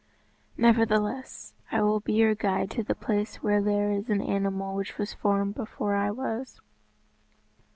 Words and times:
Nevertheless, 0.57 1.53
I 1.71 1.83
will 1.83 1.99
be 1.99 2.13
your 2.13 2.33
guide 2.33 2.71
to 2.71 2.81
the 2.81 2.95
place 2.95 3.35
where 3.43 3.61
there 3.61 3.91
is 3.91 4.09
an 4.09 4.19
animal 4.23 4.75
which 4.75 4.97
was 4.97 5.13
formed 5.13 5.53
before 5.53 5.93
I 5.93 6.09
was." 6.09 6.59